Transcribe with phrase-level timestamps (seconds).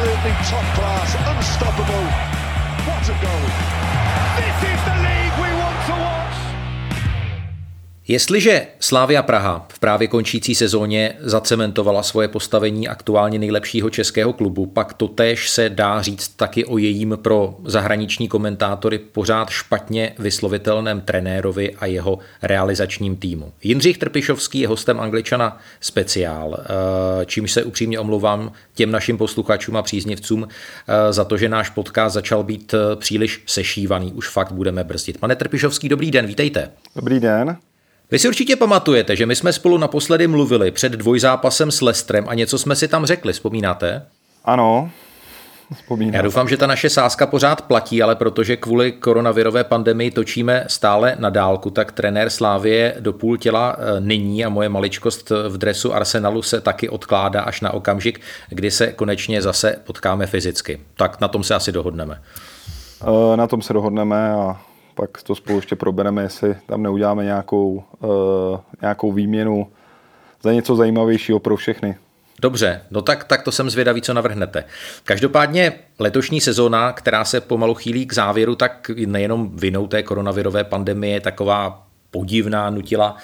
[0.00, 2.06] Absolutely top class, unstoppable.
[2.88, 3.48] What a goal!
[4.36, 6.29] This is the league we want to watch.
[8.10, 14.94] Jestliže Slávia Praha v právě končící sezóně zacementovala svoje postavení aktuálně nejlepšího českého klubu, pak
[14.94, 21.74] to též se dá říct taky o jejím pro zahraniční komentátory pořád špatně vyslovitelném trenérovi
[21.74, 23.52] a jeho realizačním týmu.
[23.62, 29.82] Jindřich Trpišovský je hostem Angličana speciál, eh, čímž se upřímně omlouvám těm našim posluchačům a
[29.82, 34.12] příznivcům eh, za to, že náš podcast začal být eh, příliš sešívaný.
[34.12, 35.18] Už fakt budeme brzdit.
[35.18, 36.70] Pane Trpišovský, dobrý den, vítejte.
[36.96, 37.56] Dobrý den.
[38.10, 42.34] Vy si určitě pamatujete, že my jsme spolu naposledy mluvili před dvojzápasem s Lestrem a
[42.34, 44.06] něco jsme si tam řekli, vzpomínáte?
[44.44, 44.90] Ano,
[45.74, 46.14] vzpomínám.
[46.14, 51.16] Já doufám, že ta naše sázka pořád platí, ale protože kvůli koronavirové pandemii točíme stále
[51.18, 55.94] na dálku, tak trenér Slávie do půl těla e, není a moje maličkost v dresu
[55.94, 60.80] Arsenalu se taky odkládá až na okamžik, kdy se konečně zase potkáme fyzicky.
[60.96, 62.20] Tak na tom se asi dohodneme.
[63.02, 64.60] Eh, Na tom se dohodneme a
[64.94, 69.66] pak to spolu ještě probereme, jestli tam neuděláme nějakou, eh, nějakou výměnu
[70.42, 71.96] za něco zajímavějšího pro všechny.
[72.42, 74.64] Dobře, no tak, tak to jsem zvědavý, co navrhnete.
[75.04, 81.20] Každopádně letošní sezóna, která se pomalu chýlí k závěru, tak nejenom vinou té koronavirové pandemie
[81.20, 83.16] taková podivná, nutila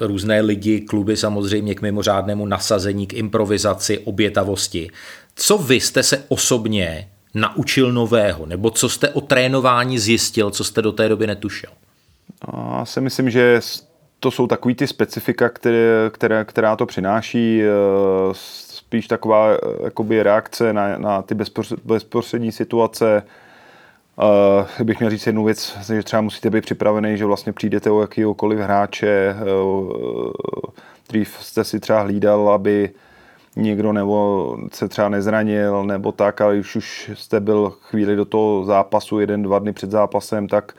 [0.00, 4.90] e, různé lidi, kluby samozřejmě k mimořádnému nasazení, k improvizaci, obětavosti.
[5.34, 10.82] Co vy jste se osobně naučil nového, nebo co jste o trénování zjistil, co jste
[10.82, 11.70] do té doby netušil?
[12.40, 13.60] A si myslím, že
[14.20, 17.66] to jsou takový ty specifika, které, které, která to přináší, eh,
[18.32, 21.34] spíš taková eh, jakoby reakce na, na ty
[21.84, 23.22] bezprostřední situace.
[24.78, 28.00] Uh, bych měl říct jednu věc, že třeba musíte být připravený, že vlastně přijdete o
[28.00, 29.92] jakýhokoliv hráče, uh,
[31.08, 32.90] dřív jste si třeba hlídal, aby
[33.56, 38.64] někdo nebo se třeba nezranil, nebo tak, ale když už jste byl chvíli do toho
[38.64, 40.72] zápasu, jeden, dva dny před zápasem, tak,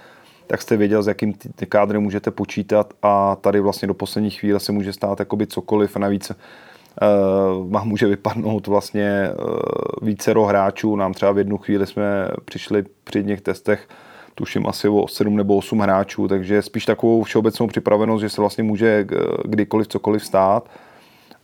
[0.47, 1.33] tak jste věděl, s jakým
[1.69, 5.99] kádry můžete počítat a tady vlastně do poslední chvíle se může stát jakoby cokoliv a
[5.99, 9.59] navíc uh, vám může vypadnout vlastně uh,
[10.01, 10.95] vícero hráčů.
[10.95, 13.87] Nám třeba v jednu chvíli jsme přišli při jedných testech
[14.37, 18.63] tuším asi o 7 nebo 8 hráčů, takže spíš takovou všeobecnou připravenost, že se vlastně
[18.63, 20.69] může eh, kdykoliv cokoliv stát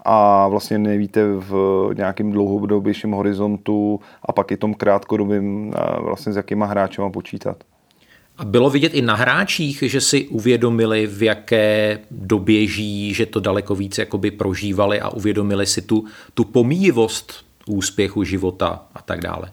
[0.06, 6.66] a vlastně nevíte v nějakým dlouhodobějším horizontu a pak i tom krátkodobým vlastně s jakýma
[6.66, 7.58] hráčema počítat.
[8.38, 13.40] A bylo vidět i na hráčích, že si uvědomili, v jaké době žijí, že to
[13.40, 17.34] daleko víc jakoby prožívali a uvědomili si tu, tu pomíjivost
[17.68, 19.52] úspěchu života a tak dále.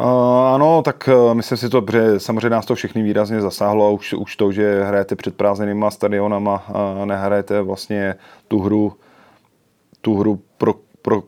[0.00, 0.06] Uh,
[0.54, 4.12] ano, tak uh, myslím si to, že samozřejmě nás to všechny výrazně zasáhlo a už,
[4.12, 8.14] už to, že hrajete před prázdnými stadionama a nehrajete vlastně
[8.48, 8.92] tu hru,
[10.02, 11.22] tu hru pro, pro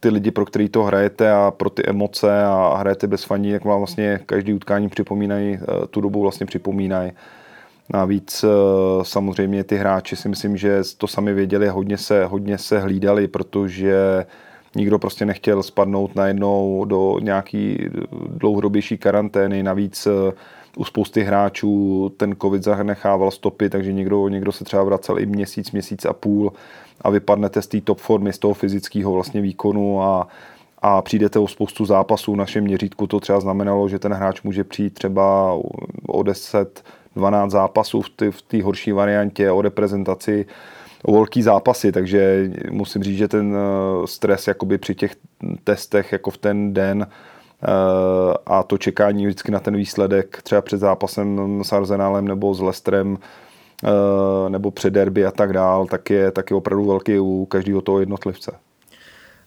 [0.00, 3.64] ty lidi, pro který to hrajete a pro ty emoce a hrajete bez faní, jak
[3.64, 7.12] vám vlastně každý utkání připomínají, uh, tu dobu vlastně připomínají.
[7.92, 8.50] Navíc uh,
[9.02, 14.24] samozřejmě ty hráči si myslím, že to sami věděli, hodně se, hodně se hlídali, protože
[14.76, 17.78] nikdo prostě nechtěl spadnout najednou do nějaký
[18.28, 19.62] dlouhodobější karantény.
[19.62, 20.32] Navíc eh,
[20.76, 25.72] u spousty hráčů ten covid zanechával stopy, takže někdo, někdo se třeba vracel i měsíc,
[25.72, 26.52] měsíc a půl
[27.00, 30.28] a vypadnete z té top formy, z toho fyzického vlastně výkonu a,
[30.82, 32.32] a přijdete o spoustu zápasů.
[32.32, 35.58] V našem měřítku to třeba znamenalo, že ten hráč může přijít třeba
[36.06, 36.84] o 10,
[37.16, 40.46] 12 zápasů v té horší variantě, o reprezentaci
[41.04, 45.16] o velký zápasy, takže musím říct, že ten eh, stres jakoby při těch
[45.64, 47.66] testech jako v ten den eh,
[48.46, 53.18] a to čekání vždycky na ten výsledek třeba před zápasem s Arsenálem nebo s Lestrem
[54.48, 58.00] nebo před derby a tak dál, tak je, tak je opravdu velký u každého toho
[58.00, 58.52] jednotlivce.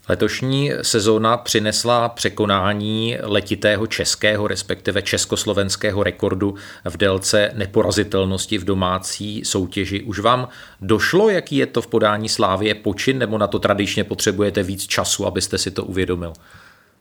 [0.09, 10.03] Letošní sezóna přinesla překonání letitého českého, respektive československého rekordu v délce neporazitelnosti v domácí soutěži.
[10.03, 10.47] Už vám
[10.81, 15.25] došlo, jaký je to v podání Slávie počin, nebo na to tradičně potřebujete víc času,
[15.25, 16.33] abyste si to uvědomil?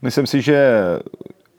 [0.03, 0.81] Myslím si, že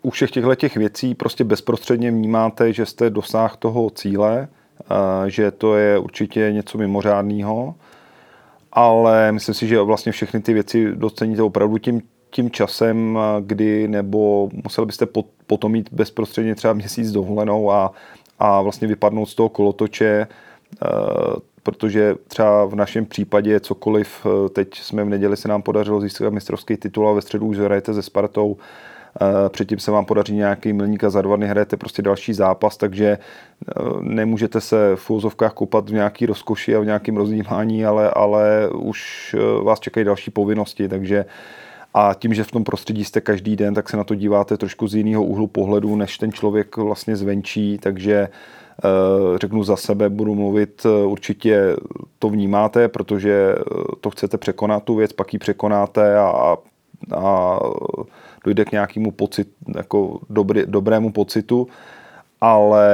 [0.02, 4.48] u všech těchto těch věcí prostě bezprostředně vnímáte, že jste dosáhl toho cíle,
[5.28, 7.75] že to je určitě něco mimořádného,
[8.72, 14.50] ale myslím si, že vlastně všechny ty věci doceníte opravdu tím, tím časem, kdy nebo
[14.63, 15.07] museli byste
[15.48, 17.92] potom mít bezprostředně třeba měsíc dovolenou a,
[18.39, 20.28] a vlastně vypadnout z toho kolotoče,
[21.63, 26.78] protože třeba v našem případě cokoliv, teď jsme v neděli se nám podařilo získat mistrovský
[26.78, 28.57] titul a ve středu už hrajete se Spartou,
[29.50, 33.07] předtím se vám podaří nějaký milník a za dva dny hrajete prostě další zápas, takže
[33.07, 38.69] eh, nemůžete se v úzovkách koupat v nějaký rozkoši a v nějakém rozdílání, ale, ale
[38.74, 41.25] už eh, vás čekají další povinnosti, takže
[41.94, 44.88] a tím, že v tom prostředí jste každý den, tak se na to díváte trošku
[44.88, 48.30] z jiného úhlu pohledu, než ten člověk vlastně zvenčí, takže
[49.36, 51.75] řeknu za sebe, budu mluvit, určitě
[52.19, 53.56] to vnímáte, protože
[54.01, 56.57] to chcete překonat tu věc, pak ji překonáte a,
[57.15, 57.59] a
[58.48, 61.68] dojde k nějakému pocit, jako dobrý, dobrému pocitu,
[62.42, 62.88] ale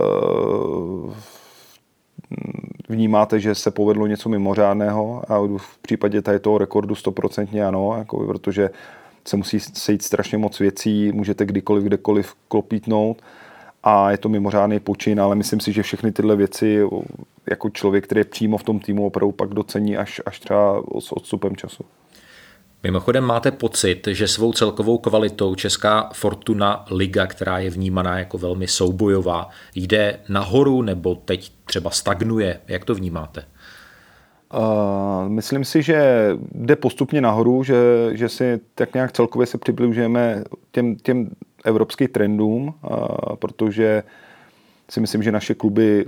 [0.00, 1.12] uh,
[2.88, 8.26] vnímáte, že se povedlo něco mimořádného a v případě tady toho rekordu stoprocentně ano, jako,
[8.26, 8.70] protože
[9.28, 13.22] se musí sejít strašně moc věcí, můžete kdykoliv, kdekoliv klopítnout
[13.82, 16.82] a je to mimořádný počin, ale myslím si, že všechny tyhle věci
[17.50, 21.12] jako člověk, který je přímo v tom týmu, opravdu pak docení až, až třeba s
[21.12, 21.84] odstupem času.
[22.84, 28.68] Mimochodem máte pocit, že svou celkovou kvalitou Česká Fortuna Liga, která je vnímaná jako velmi
[28.68, 32.60] soubojová, jde nahoru nebo teď třeba stagnuje?
[32.68, 33.44] Jak to vnímáte?
[34.54, 37.76] Uh, myslím si, že jde postupně nahoru, že,
[38.12, 41.30] že si tak nějak celkově se přibližujeme těm, těm
[41.64, 44.02] evropským trendům, uh, protože
[44.90, 46.06] si myslím, že naše kluby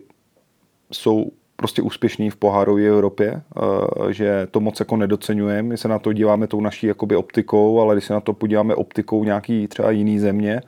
[0.93, 3.43] jsou prostě úspěšný v pohárové Evropě,
[4.09, 5.69] eh, že to moc jako nedocenujeme.
[5.69, 8.75] My se na to díváme tou naší jakoby optikou, ale když se na to podíváme
[8.75, 10.61] optikou nějaký třeba jiný země,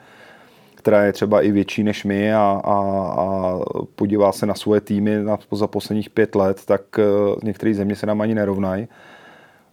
[0.75, 2.75] která je třeba i větší než my a, a,
[3.19, 3.59] a
[3.95, 7.03] podívá se na svoje týmy na, za posledních pět let, tak eh,
[7.43, 8.89] některé země se nám ani nerovnají.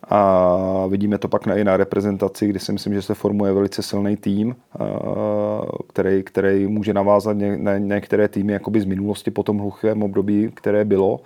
[0.09, 4.17] A vidíme to pak i na reprezentaci, kdy si myslím, že se formuje velice silný
[4.17, 4.55] tým,
[5.93, 10.85] který, který může navázat na některé týmy jakoby z minulosti po tom hluchém období, které
[10.85, 11.19] bylo.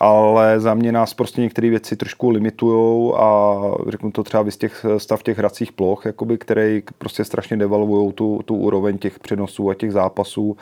[0.00, 3.54] Ale za mě nás prostě některé věci trošku limitují a
[3.88, 8.40] řeknu to třeba z těch stav těch hracích ploch, jakoby, které prostě strašně devalvují tu,
[8.44, 10.56] tu úroveň těch přenosů a těch zápasů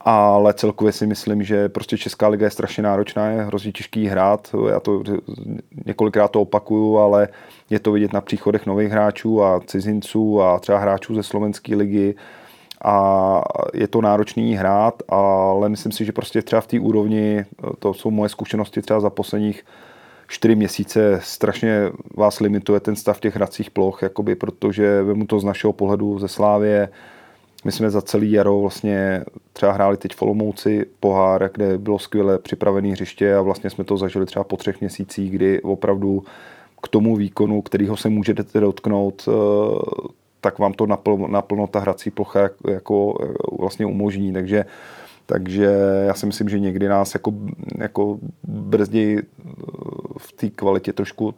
[0.00, 4.54] ale celkově si myslím, že prostě Česká liga je strašně náročná, je hrozně těžký hrát,
[4.70, 5.02] já to
[5.86, 7.28] několikrát to opakuju, ale
[7.70, 12.14] je to vidět na příchodech nových hráčů a cizinců a třeba hráčů ze slovenské ligy.
[12.84, 13.42] A
[13.74, 17.44] je to náročný hrát, ale myslím si, že prostě třeba v té úrovni,
[17.78, 19.64] to jsou moje zkušenosti třeba za posledních
[20.28, 25.44] čtyři měsíce strašně vás limituje ten stav těch hracích ploch, jakoby, protože vemu to z
[25.44, 26.88] našeho pohledu ze Slávě,
[27.64, 32.38] my jsme za celý jaro vlastně třeba hráli teď v Olomouci pohár, kde bylo skvěle
[32.38, 36.24] připravené hřiště a vlastně jsme to zažili třeba po třech měsících, kdy opravdu
[36.82, 39.32] k tomu výkonu, kterýho se můžete dotknout, eh,
[40.40, 43.14] tak vám to naplno, naplno ta hrací plocha jako, jako
[43.58, 44.32] vlastně umožní.
[44.32, 44.64] Takže,
[45.26, 45.64] takže
[46.06, 47.32] já si myslím, že někdy nás jako,
[47.78, 49.22] jako brzdí eh,
[50.18, 51.34] v té kvalitě trošku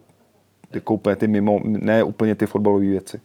[0.73, 3.21] jako úplně ty mimo, ne úplně ty fotbalové věci.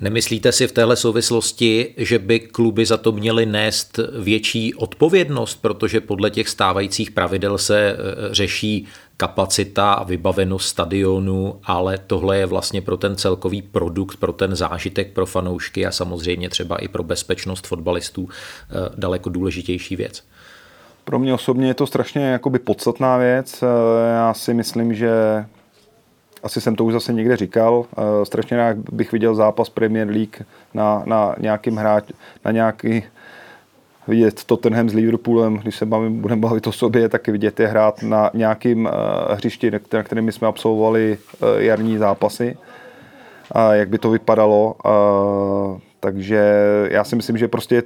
[0.00, 6.00] Nemyslíte si v téhle souvislosti, že by kluby za to měly nést větší odpovědnost, protože
[6.00, 7.96] podle těch stávajících pravidel se e,
[8.34, 8.86] řeší
[9.16, 15.12] kapacita a vybavenost stadionu, ale tohle je vlastně pro ten celkový produkt, pro ten zážitek
[15.12, 20.22] pro fanoušky a samozřejmě třeba i pro bezpečnost fotbalistů e, daleko důležitější věc.
[21.04, 23.62] Pro mě osobně je to strašně jakoby podstatná věc.
[23.62, 23.66] E,
[24.14, 25.10] já si myslím, že
[26.44, 30.42] asi jsem to už zase někde říkal, uh, strašně rád bych viděl zápas Premier League
[30.74, 32.04] na, na nějakým hráč,
[32.44, 33.02] na nějaký
[34.08, 38.02] vidět Tottenham s Liverpoolem, když se bavím, budeme bavit o sobě, tak vidět je hrát
[38.02, 38.92] na nějakým uh,
[39.34, 42.56] hřišti, na kterým jsme absolvovali uh, jarní zápasy.
[43.56, 44.76] Uh, jak by to vypadalo.
[44.84, 46.54] Uh, takže
[46.90, 47.82] já si myslím, že prostě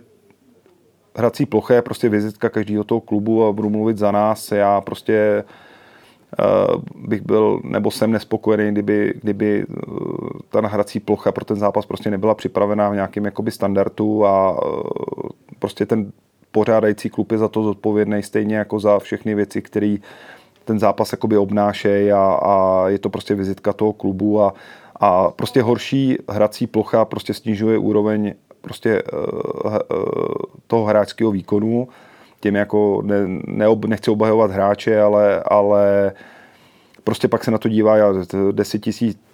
[1.16, 4.52] hrací plocha je prostě vizitka každého toho klubu a budu mluvit za nás.
[4.52, 5.67] Já prostě Eh,
[6.94, 9.84] bych byl, nebo jsem nespokojený, kdyby, kdyby eh,
[10.48, 15.28] ta nahrací plocha pro ten zápas prostě nebyla připravená v nějakém jakoby standardu a eh,
[15.58, 16.12] prostě ten
[16.52, 19.96] pořádající klub je za to zodpovědný stejně jako za všechny věci, které
[20.64, 24.54] ten zápas jakoby obnášejí a, a je to prostě vizitka toho klubu a,
[25.00, 29.20] a prostě horší hrací plocha prostě snižuje úroveň prostě uh,
[29.74, 29.78] uh,
[30.66, 31.88] toho hráčského výkonu
[32.40, 33.14] tím jako ne,
[33.46, 36.12] ne, nechci obhajovat hráče, ale, ale
[37.04, 37.96] prostě pak se na to dívá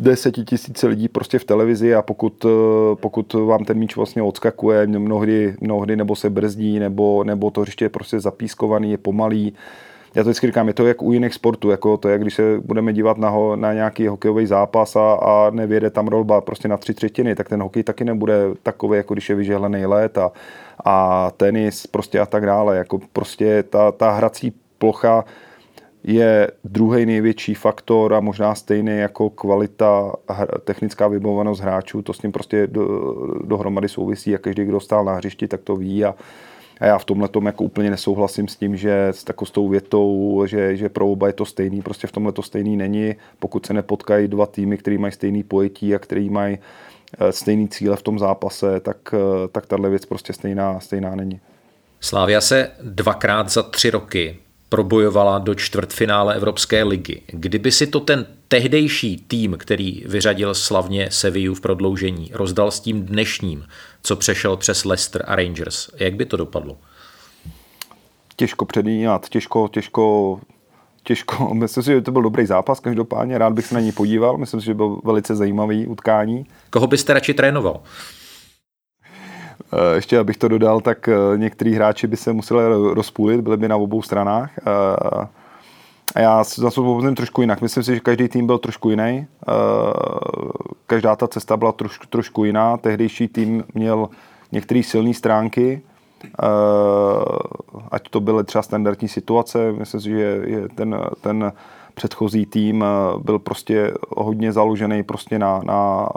[0.01, 2.49] desetitisíce lidí prostě v televizi a pokud, eh,
[2.95, 7.85] pokud vám ten míč vlastně odskakuje mnohdy, mnohdy nebo se brzdí, nebo, nebo to hřiště
[7.85, 9.55] je prostě zapískovaný, je pomalý,
[10.15, 12.61] já to vždycky říkám, je to jak u jiných sportů, jako to je, když se
[12.65, 16.77] budeme dívat na, ho, na nějaký hokejový zápas a, a nevěde tam rolba prostě na
[16.77, 20.33] tři třetiny, tak ten hokej taky nebude takový, jako když je vyžehlený let a,
[20.85, 22.77] a tenis prostě a tak dále.
[22.77, 25.25] Jako prostě ta, ta hrací plocha
[26.05, 30.13] je druhý největší faktor a možná stejný jako kvalita,
[30.65, 35.15] technická vybavenost hráčů, to s tím prostě do, dohromady souvisí a každý, kdo stál na
[35.15, 36.15] hřišti, tak to ví a,
[36.81, 39.69] a já v tomhle tom jako úplně nesouhlasím s tím, že s, takovou s tou
[39.69, 43.67] větou, že, že pro oba je to stejný, prostě v tomhle to stejný není, pokud
[43.67, 46.59] se nepotkají dva týmy, který mají stejný pojetí a který mají
[47.19, 51.41] eh, stejný cíle v tom zápase, tak, eh, tak tahle věc prostě stejná, stejná není.
[52.01, 54.37] Slávia se dvakrát za tři roky
[54.69, 57.21] probojovala do čtvrtfinále Evropské ligy.
[57.27, 63.03] Kdyby si to ten tehdejší tým, který vyřadil slavně Sevillu v prodloužení, rozdal s tím
[63.03, 63.65] dnešním,
[64.03, 66.77] co přešel přes Leicester a Rangers, jak by to dopadlo?
[68.37, 70.41] Těžko předjímat, těžko, těžko,
[71.03, 71.55] těžko.
[71.55, 74.39] Myslím si, že to byl dobrý zápas, každopádně rád bych se na ní podíval.
[74.39, 76.47] Myslím si, že byl velice zajímavý utkání.
[76.71, 77.81] Koho byste radši trénoval?
[79.73, 83.69] Eh, ještě abych to dodal, tak eh, některý hráči by se museli rozpůlit, byli by
[83.69, 84.51] na obou stranách.
[86.15, 87.61] Eh, a já za to trošku jinak.
[87.61, 89.27] Myslím si, že každý tým byl trošku jiný.
[90.87, 92.77] Každá ta cesta byla trošku, trošku jiná.
[92.77, 94.09] Tehdejší tým měl
[94.53, 95.83] některé silné stránky,
[97.91, 99.73] ať to byly třeba standardní situace.
[99.73, 100.43] Myslím si, že
[100.75, 101.53] ten, ten
[101.95, 102.85] předchozí tým
[103.19, 106.09] byl prostě hodně založený prostě na, na,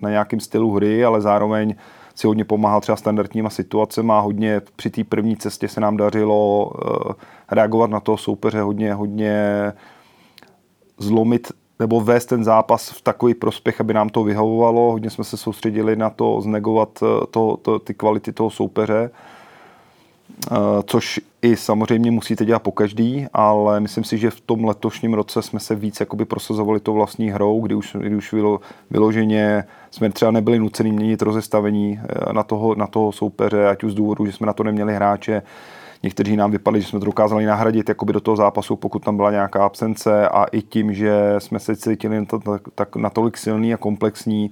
[0.00, 1.74] na nějakém stylu hry, ale zároveň
[2.18, 6.66] si hodně pomáhal třeba standardníma situacemi a hodně při té první cestě se nám dařilo
[6.66, 7.12] uh,
[7.50, 9.72] reagovat na toho soupeře, hodně, hodně
[10.98, 11.48] zlomit
[11.78, 14.92] nebo vést ten zápas v takový prospěch, aby nám to vyhovovalo.
[14.92, 19.10] Hodně jsme se soustředili na to znegovat eh, to, to, ty kvality toho soupeře.
[20.52, 20.56] Eh,
[20.86, 25.42] což i samozřejmě musíte dělat po každý, ale myslím si, že v tom letošním roce
[25.42, 30.10] jsme se víc jakoby prosazovali to vlastní hrou, kdy už, kdy už vylo, vyloženě jsme
[30.10, 34.26] třeba nebyli nuceni měnit rozestavení eh, na toho, na toho soupeře, ať už z důvodu,
[34.26, 35.42] že jsme na to neměli hráče,
[36.02, 39.30] Někteří nám vypadli, že jsme to dokázali nahradit jakoby do toho zápasu, pokud tam byla
[39.30, 42.26] nějaká absence a i tím, že jsme se cítili
[42.96, 44.50] natolik silný a komplexní,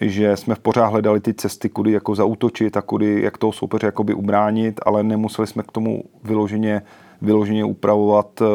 [0.00, 3.86] že jsme v pořád hledali ty cesty, kudy jako zautočit a kudy jak toho soupeře
[3.86, 6.82] jakoby ubránit, ale nemuseli jsme k tomu vyloženě,
[7.22, 8.46] vyloženě upravovat uh,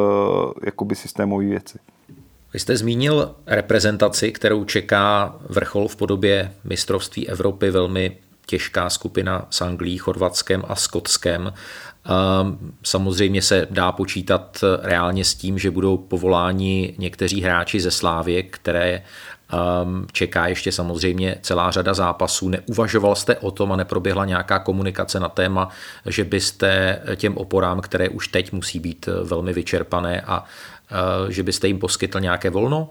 [0.66, 1.80] jakoby systémové věci.
[2.54, 9.62] Vy jste zmínil reprezentaci, kterou čeká vrchol v podobě mistrovství Evropy, velmi těžká skupina s
[9.62, 11.54] Anglií, Chorvatskem a Skotskem.
[12.84, 19.04] Samozřejmě se dá počítat reálně s tím, že budou povoláni někteří hráči ze Slávě, které
[20.12, 22.50] čeká ještě samozřejmě celá řada zápasů.
[22.50, 25.70] Neuvažoval jste o tom a neproběhla nějaká komunikace na téma,
[26.06, 31.44] že byste těm oporám, které už teď musí být eh, velmi vyčerpané a uh, že
[31.44, 32.90] byste jim poskytl nějaké volno?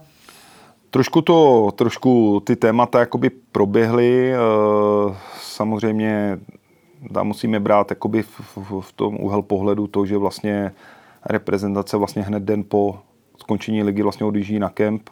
[0.90, 4.32] Trošku to, trošku ty témata jakoby proběhly.
[4.32, 6.38] Uh, samozřejmě
[7.14, 10.72] tam musíme brát jakoby v, v, v tom úhel pohledu to, že vlastně
[11.26, 12.98] reprezentace vlastně hned den po
[13.38, 15.10] skončení ligy vlastně odjíždí na kemp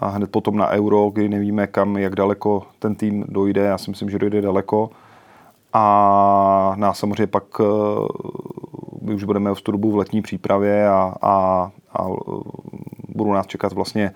[0.00, 3.60] a hned potom na Euro, kdy nevíme kam, jak daleko ten tým dojde.
[3.60, 4.90] Já si myslím, že dojde daleko.
[5.72, 7.64] A nás samozřejmě pak eh,
[9.02, 12.06] my už budeme v turbu v letní přípravě a, a, a
[13.08, 14.12] budou nás čekat vlastně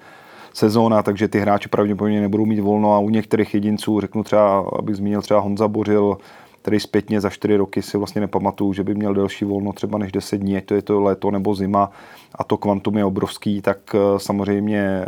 [0.52, 4.96] sezóna, takže ty hráči pravděpodobně nebudou mít volno a u některých jedinců, řeknu třeba, abych
[4.96, 6.16] zmínil třeba Honza Bořil,
[6.64, 10.12] který zpětně za čtyři roky si vlastně nepamatuju, že by měl delší volno třeba než
[10.12, 11.90] 10 dní, ať to je to léto nebo zima
[12.34, 15.06] a to kvantum je obrovský, tak eh, samozřejmě eh,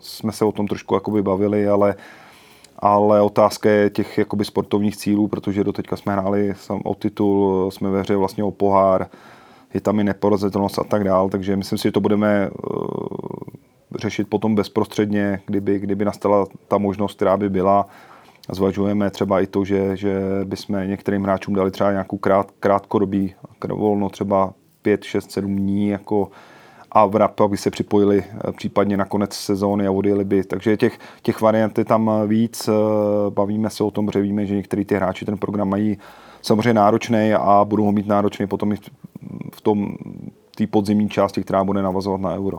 [0.00, 1.94] jsme se o tom trošku jakoby bavili, ale
[2.78, 7.90] ale otázka je těch jakoby sportovních cílů, protože do teďka jsme hráli o titul, jsme
[7.90, 9.06] ve hře vlastně o pohár,
[9.74, 14.28] je tam i neporazitelnost a tak dál, takže myslím si, že to budeme eh, řešit
[14.28, 17.86] potom bezprostředně, kdyby, kdyby nastala ta možnost, která by byla
[18.48, 23.34] zvažujeme třeba i to, že, že bychom některým hráčům dali třeba nějakou krát, krátkodobí
[23.68, 26.30] volno, třeba 5, 6, 7 dní jako
[26.92, 30.44] a v RAP, aby se připojili eh, případně na konec sezóny a odjeli by.
[30.44, 32.72] Takže těch, těch variant je tam víc, eh,
[33.30, 35.98] bavíme se o tom, že víme, že některý ty hráči ten program mají
[36.42, 38.76] samozřejmě náročný a budou ho mít náročný potom i
[39.54, 39.96] v tom
[40.56, 42.58] té podzimní části, která bude navazovat na euro.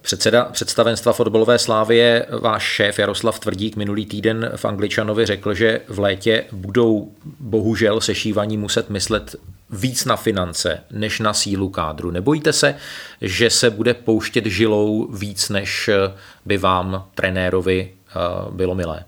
[0.00, 5.98] Předseda představenstva fotbalové slávy, váš šéf Jaroslav Tvrdík minulý týden v Angličanovi řekl, že v
[5.98, 9.36] létě budou bohužel sešívaní muset myslet
[9.70, 12.10] víc na finance než na sílu kádru.
[12.10, 12.74] Nebojíte se,
[13.20, 15.90] že se bude pouštět žilou víc, než
[16.44, 17.90] by vám, trenérovi,
[18.50, 19.04] bylo milé?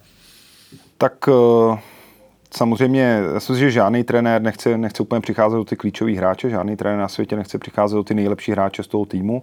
[0.99, 1.29] Tak
[2.55, 6.77] samozřejmě, já si že žádný trenér nechce, nechce úplně přicházet do ty klíčových hráče, žádný
[6.77, 9.43] trenér na světě nechce přicházet do ty nejlepší hráče z toho týmu,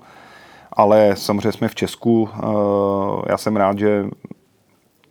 [0.73, 2.29] ale samozřejmě jsme v Česku,
[3.29, 4.05] já jsem rád, že,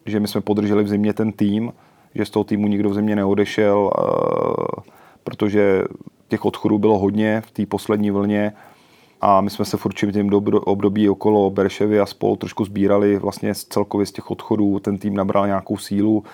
[0.07, 1.73] že my jsme podrželi v zimě ten tým,
[2.15, 3.91] že z toho týmu nikdo v zimě neodešel,
[5.25, 5.83] protože
[6.29, 8.53] těch odchodů bylo hodně v té poslední vlně.
[9.21, 10.31] A my jsme se v určitém
[10.65, 15.47] období okolo Berševy a spol trošku sbírali vlastně celkově z těch odchodů, ten tým nabral
[15.47, 16.25] nějakou sílu.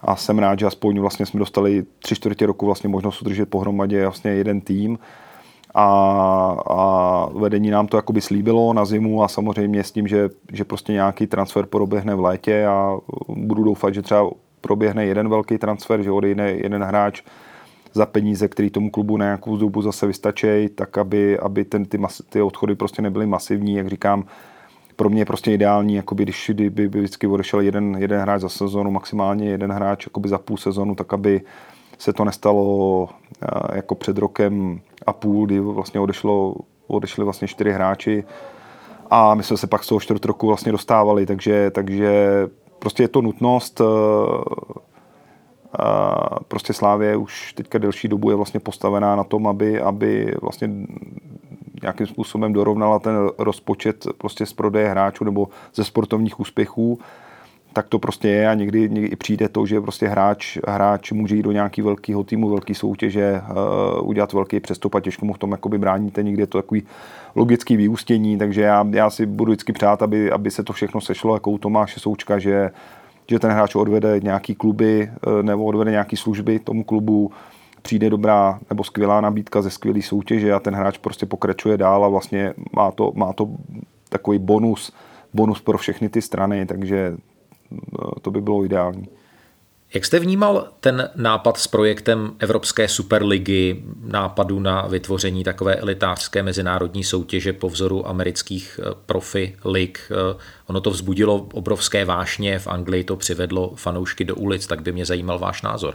[0.00, 4.02] A jsem rád, že aspoň vlastně jsme dostali tři čtvrtě roku vlastně možnost udržet pohromadě
[4.02, 4.98] vlastně jeden tým
[5.74, 5.86] a,
[6.70, 10.92] a vedení nám to jakoby slíbilo na zimu a samozřejmě s tím, že, že prostě
[10.92, 12.96] nějaký transfer proběhne v létě a
[13.28, 17.22] budu doufat, že třeba proběhne jeden velký transfer, že odejde jeden hráč
[17.94, 21.98] za peníze, který tomu klubu na nějakou dobu zase vystačí, tak aby, aby ten, ty,
[21.98, 24.24] mas, ty odchody prostě nebyly masivní, jak říkám,
[24.96, 28.48] pro mě je prostě ideální, jakoby, když by, by vždycky odešel jeden, jeden hráč za
[28.48, 31.40] sezonu, maximálně jeden hráč jakoby za půl sezonu, tak aby
[31.98, 33.08] se to nestalo
[33.74, 34.80] jako před rokem
[35.12, 36.54] půl, kdy vlastně odešlo,
[36.86, 38.24] odešli vlastně čtyři hráči.
[39.10, 42.10] A my jsme se pak z toho čtvrt roku vlastně dostávali, takže, takže
[42.78, 43.80] prostě je to nutnost
[45.78, 50.70] a prostě Slávě už teďka delší dobu je vlastně postavená na tom, aby, aby vlastně
[51.82, 56.98] nějakým způsobem dorovnala ten rozpočet prostě z prodeje hráčů nebo ze sportovních úspěchů,
[57.72, 61.42] tak to prostě je a někdy, někdy přijde to, že prostě hráč, hráč může jít
[61.42, 63.42] do nějakého velkého týmu, velké soutěže,
[64.00, 66.82] uh, udělat velký přestup a těžko mu v tom jakoby bráníte, někdy je to takový
[67.34, 71.34] logický vyústění, takže já, já si budu vždycky přát, aby, aby se to všechno sešlo
[71.34, 72.70] jako u Tomáše Součka, že,
[73.30, 77.30] že ten hráč odvede nějaký kluby uh, nebo odvede nějaký služby tomu klubu,
[77.82, 82.08] přijde dobrá nebo skvělá nabídka ze skvělé soutěže a ten hráč prostě pokračuje dál a
[82.08, 83.48] vlastně má to, má to
[84.08, 84.92] takový bonus,
[85.34, 87.16] bonus pro všechny ty strany, takže
[88.22, 89.08] to by bylo ideální.
[89.94, 97.04] Jak jste vnímal ten nápad s projektem Evropské superligy, nápadu na vytvoření takové elitářské mezinárodní
[97.04, 99.98] soutěže po vzoru amerických eh, profi lig?
[100.10, 104.92] Eh, ono to vzbudilo obrovské vášně, v Anglii to přivedlo fanoušky do ulic, tak by
[104.92, 105.94] mě zajímal váš názor.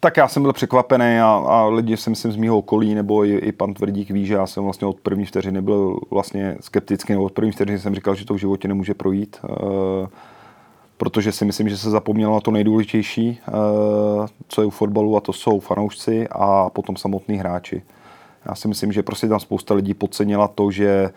[0.00, 3.36] Tak já jsem byl překvapený a, a lidi si myslím z mýho okolí, nebo i,
[3.36, 7.24] i pan Tvrdík ví, že já jsem vlastně od první vteřiny byl vlastně skeptický, nebo
[7.24, 10.06] od první vteřiny jsem říkal, že to v životě nemůže projít, e,
[11.02, 13.52] protože si myslím, že se zapomnělo na to nejdůležitější, e,
[14.48, 17.82] co je u fotbalu a to jsou fanoušci a potom samotní hráči.
[18.46, 21.10] Já si myslím, že prostě tam spousta lidí podcenila to, že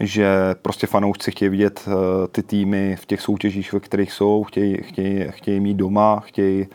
[0.00, 1.92] že prostě fanoušci chtějí vidět uh,
[2.32, 6.66] ty týmy v těch soutěžích, ve kterých jsou, chtějí, chtějí, chtějí mít doma, chtějí,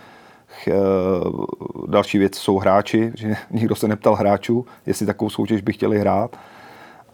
[0.67, 0.71] Eh,
[1.88, 6.38] další věc jsou hráči, že nikdo se neptal hráčů, jestli takovou soutěž by chtěli hrát.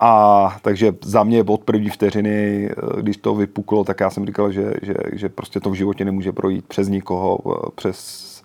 [0.03, 4.51] A takže za mě od první vteřiny, eh, když to vypuklo, tak já jsem říkal,
[4.51, 8.43] že, že, že prostě to v životě nemůže projít přes nikoho, eh, přes,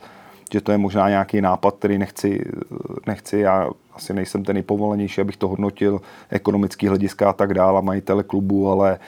[0.52, 2.44] že to je možná nějaký nápad, který nechci,
[3.06, 8.22] nechci já asi nejsem ten nejpovolenější, abych to hodnotil, ekonomický hlediska a tak dále, majitele
[8.22, 8.98] klubu, ale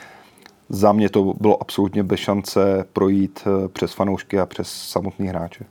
[0.69, 5.65] za mě to bylo absolutně bez šance projít přes fanoušky a přes samotný hráče.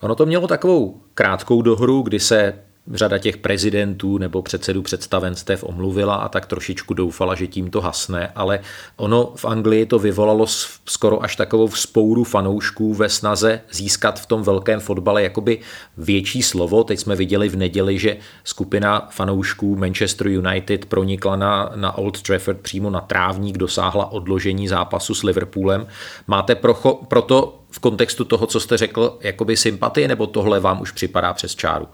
[0.00, 6.14] Ono to mělo takovou krátkou dohru, kdy se řada těch prezidentů nebo předsedů představenstev omluvila
[6.14, 8.60] a tak trošičku doufala, že tím to hasne, ale
[8.96, 10.46] ono v Anglii to vyvolalo
[10.88, 15.58] skoro až takovou vzpouru fanoušků ve snaze získat v tom velkém fotbale jakoby
[15.96, 16.84] větší slovo.
[16.84, 22.60] Teď jsme viděli v neděli, že skupina fanoušků Manchester United pronikla na, na Old Trafford
[22.60, 25.86] přímo na trávník, dosáhla odložení zápasu s Liverpoolem.
[26.26, 30.90] Máte procho, proto v kontextu toho, co jste řekl, jakoby sympatie, nebo tohle vám už
[30.90, 31.88] připadá přes čáru?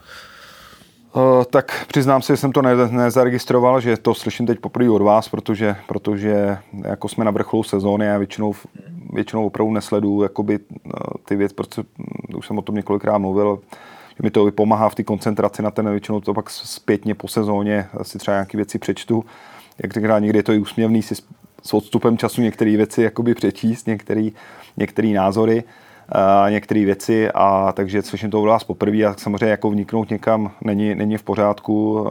[1.14, 5.03] Uh, tak přiznám se, že jsem to ne, nezaregistroval, že to slyším teď poprvé od
[5.03, 8.55] vás, protože, protože jako jsme na vrcholu sezóny a většinou,
[9.12, 10.92] většinou opravdu nesleduju jakoby, uh,
[11.25, 13.61] ty věci, protože hm, už jsem o tom několikrát mluvil,
[14.09, 17.88] že mi to pomáhá v té koncentraci na ten, většinou to pak zpětně po sezóně
[18.03, 19.25] si třeba nějaké věci přečtu.
[19.83, 21.14] Jak říká, někdy je to i úsměvný si
[21.62, 23.88] s odstupem času některé věci jakoby přečíst,
[24.77, 25.64] některé názory
[26.48, 30.94] některé věci a takže slyším to od vás poprvé a samozřejmě jako vniknout někam není,
[30.94, 32.06] není v pořádku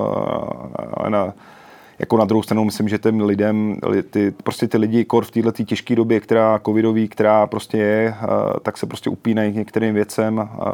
[0.93, 1.33] ale na,
[1.99, 3.77] jako na druhou stranu myslím, že těm lidem,
[4.09, 8.15] ty, prostě ty lidi kor v této těžké době, která covidový, která prostě je,
[8.61, 10.73] tak se prostě upínají k některým věcem a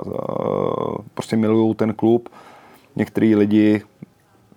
[1.14, 2.30] prostě milují ten klub.
[2.96, 3.82] Některý lidi,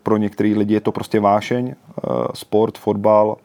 [0.02, 1.74] pro některý lidi je to prostě vášeň,
[2.34, 3.36] sport, fotbal,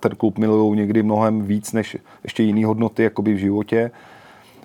[0.00, 3.90] ten klub milují někdy mnohem víc než ještě jiné hodnoty jakoby v životě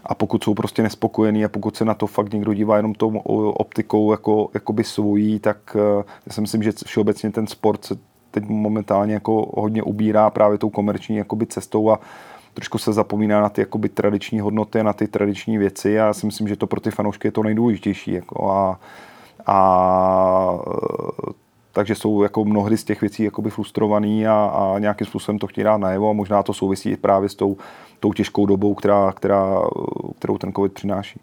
[0.08, 3.18] a pokud jsou prostě nespokojení a pokud se na to fakt někdo dívá jenom tou
[3.58, 7.96] optikou jako, jakoby svojí, tak uh, já si myslím, že všeobecně ten sport se
[8.32, 12.00] teď momentálně jako hodně ubírá právě tou komerční jakoby cestou a
[12.54, 16.26] trošku se zapomíná na ty jakoby tradiční hodnoty, na ty tradiční věci a já si
[16.26, 18.12] myslím, že to pro ty fanoušky je to nejdůležitější.
[18.12, 18.80] Jako a,
[19.46, 20.60] a
[21.78, 25.66] takže jsou jako mnohdy z těch věcí jakoby frustrovaný a, a nějakým způsobem to chtějí
[25.66, 27.58] dát najevo a možná to souvisí právě s tou,
[28.00, 29.62] tou těžkou dobou, která, která,
[30.20, 31.20] kterou ten covid přináší.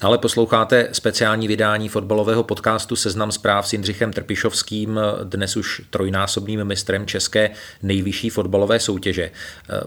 [0.00, 7.06] Stále posloucháte speciální vydání fotbalového podcastu Seznam zpráv s Jindřichem Trpišovským, dnes už trojnásobným mistrem
[7.06, 7.50] české
[7.82, 9.30] nejvyšší fotbalové soutěže.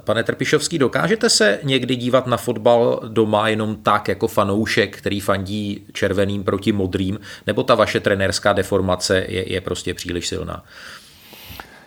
[0.04, 5.86] Pane Trpišovský, dokážete se někdy dívat na fotbal doma jenom tak jako fanoušek, který fandí
[5.93, 10.63] červeným proti modrým, nebo ta vaše trenérská deformace je, je prostě příliš silná?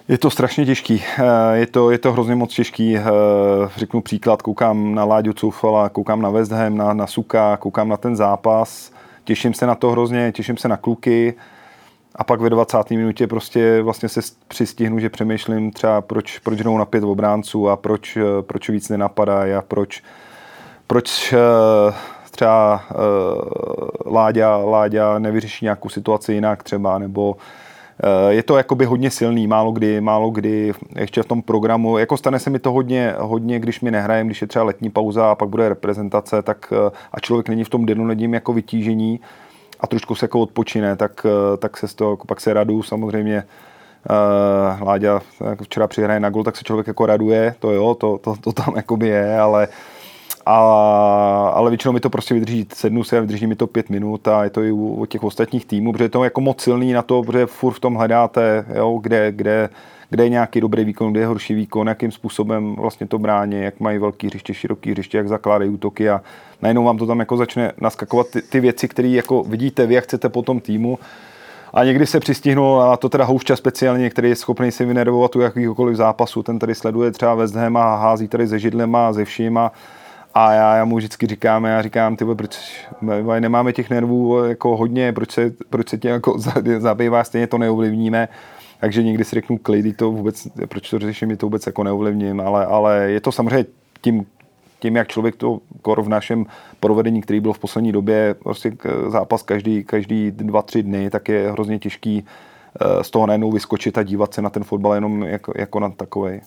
[0.09, 1.03] Je to strašně těžký.
[1.19, 2.97] Eh, je to, je to hrozně moc těžký.
[2.97, 3.03] Eh,
[3.77, 7.97] řeknu příklad, koukám na Láďu Coufala, koukám na West Ham, na, na Suka, koukám na
[7.97, 8.93] ten zápas.
[9.25, 11.35] Těším se na to hrozně, těším se na kluky.
[12.15, 12.91] A pak ve 20.
[12.91, 17.77] minutě prostě vlastně se přistihnu, že přemýšlím třeba, proč, proč jdou na pět obránců a
[17.77, 20.03] proč, eh, proč víc nenapadají a proč,
[20.87, 21.35] proč
[22.31, 22.85] třeba
[24.07, 27.37] Láďa, Láďa nevyřeší nějakou situaci jinak třeba, nebo
[28.29, 32.39] je to jakoby hodně silný, málo kdy, málo kdy ještě v tom programu, jako stane
[32.39, 35.49] se mi to hodně, hodně když mi nehrajem, když je třeba letní pauza a pak
[35.49, 39.21] bude reprezentace, tak eh, a člověk není v tom denodenním jako vytížení
[39.81, 43.45] a trošku se jako odpočine, tak, eh, tak se z toho, pak se radu samozřejmě.
[44.11, 45.21] Uh, Láďa
[45.63, 48.77] včera přihraje na gol, tak se člověk jako raduje, to jo, to, to, to tam
[48.77, 49.69] jakoby je, ale
[50.47, 50.59] a,
[51.55, 54.45] ale většinou mi to prostě vydrží, sednu se a vydrží mi to pět minut a
[54.45, 57.03] je to i u, u těch ostatních týmů, protože je to jako moc silný na
[57.03, 59.69] to, protože furt v tom hledáte, jo, kde, kde,
[60.11, 63.81] kde je nějaký dobrý výkon, kde je horší výkon, jakým způsobem vlastně to brání, jak
[63.81, 66.21] mají velký hřiště, široký hřiště, jak zakládají útoky a
[66.63, 70.05] najednou vám to tam jako začne naskakovat ty, ty věci, které jako vidíte vy, jak
[70.05, 70.99] chcete po tom týmu.
[71.75, 75.41] A někdy se přistihnu, a to teda Houšťa speciálně, který je schopný si vynervovat u
[75.41, 79.25] jakýkoliv zápasu, ten tady sleduje třeba West Ham a hází tady se židlema a ze
[79.25, 79.73] vším a
[80.39, 82.87] a já, já mu vždycky říkám, já říkám, ty proč
[83.41, 86.39] nemáme těch nervů jako hodně, proč se, proč se tě jako
[86.79, 88.29] zabývá, stejně to neovlivníme.
[88.81, 92.41] Takže někdy si řeknu, klidy to vůbec, proč to řeším, je to vůbec jako neovlivním,
[92.41, 93.65] ale, ale je to samozřejmě
[94.01, 94.27] tím,
[94.81, 96.47] tím, jak člověk to kor v našem
[96.81, 98.73] provedení, který byl v poslední době, prostě
[99.09, 102.25] zápas každý, každý dva, tři dny, tak je hrozně těžký
[102.81, 105.91] eh, z toho najednou vyskočit a dívat se na ten fotbal jenom jako, jako na
[105.91, 106.41] takovej.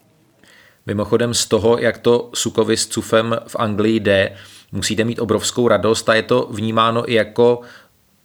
[0.90, 4.32] Mimochodem z toho, jak to Sukovi s Cufem v Anglii jde,
[4.72, 7.62] musíte mít obrovskou radost a je to vnímáno i jako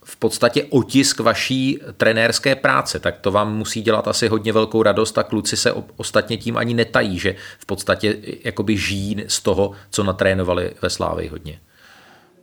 [0.05, 5.18] v podstatě otisk vaší trenérské práce, tak to vám musí dělat asi hodně velkou radost
[5.18, 10.05] a kluci se ostatně tím ani netají, že v podstatě jakoby žijí z toho, co
[10.05, 11.59] natrénovali ve Slávii hodně.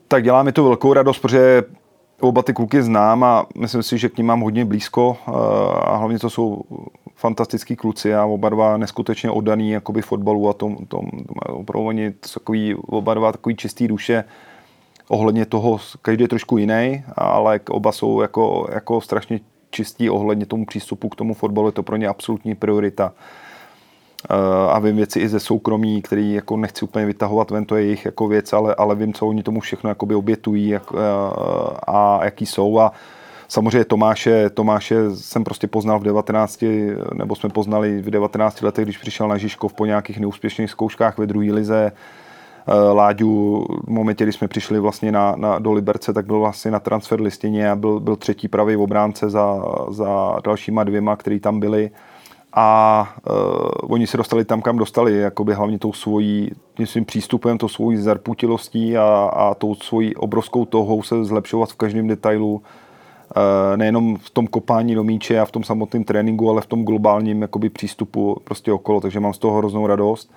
[0.08, 1.64] Tak dělá mi to velkou radost, protože
[2.20, 5.32] oba ty kluky znám a myslím si, že k ním mám hodně blízko eh,
[5.86, 6.62] a hlavně to jsou
[7.22, 11.06] fantastický kluci a oba dva neskutečně oddaný jakoby fotbalu a tom, tom
[11.48, 14.24] opravdu oni takový, oba dva takový čistý duše
[15.08, 20.66] ohledně toho, každý je trošku jiný, ale oba jsou jako, jako strašně čistí ohledně tomu
[20.66, 23.14] přístupu k tomu fotbalu, je to pro ně absolutní priorita.
[24.30, 27.84] Eh, a vím věci i ze soukromí, který jako nechci úplně vytahovat ven, to je
[27.84, 30.98] jejich jako věc, ale, ale vím, co oni tomu všechno obětují jak, eh,
[31.88, 32.92] a jaký jsou a
[33.52, 36.64] Samozřejmě Tomáše, Tomáše jsem prostě poznal v 19,
[37.14, 41.28] nebo jsme poznali v 19 letech, když přišel na Žižkov po nějakých neúspěšných zkouškách ve
[41.28, 41.92] druhé lize.
[42.68, 46.72] Eh, Láďu v momentě, kdy jsme přišli vlastně na, na, do Liberce, tak byl vlastně
[46.72, 51.60] na transfer listině a byl, byl třetí pravý obránce za, za dalšíma dvěma, který tam
[51.60, 51.92] byli
[52.54, 56.52] a uh, oni se dostali tam, kam dostali, jakoby hlavně tou svojí,
[56.86, 62.08] svým přístupem, tou svojí zarputilostí a, a tou svojí obrovskou touhou se zlepšovat v každém
[62.08, 62.62] detailu,
[63.76, 67.42] nejenom v tom kopání do míče a v tom samotném tréninku, ale v tom globálním
[67.42, 70.32] jakoby, přístupu prostě okolo, takže mám z toho hroznou radost.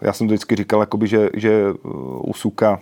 [0.00, 1.64] Já jsem to vždycky říkal, jakoby, že, že
[2.20, 2.80] u Suka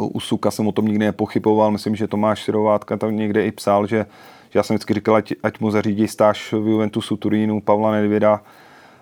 [0.00, 3.86] u Suka jsem o tom nikdy nepochyboval, myslím, že Tomáš Sirovátka tam někde i psal,
[3.86, 4.06] že
[4.50, 8.42] že já jsem vždycky říkal, ať, ať mu zařídí stáž v Juventusu Turínu Pavla Nedvěda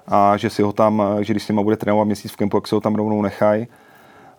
[0.07, 2.67] a že si ho tam, že když s nima bude trénovat měsíc v kempu, jak
[2.67, 3.67] se ho tam rovnou nechají.